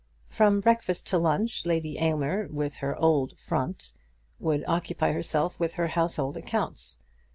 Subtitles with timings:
[0.31, 3.93] From breakfast to lunch Lady Aylmer, with her old "front,"
[4.39, 6.97] would occupy herself with her household accounts.